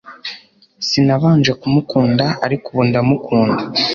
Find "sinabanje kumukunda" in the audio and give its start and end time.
0.87-2.25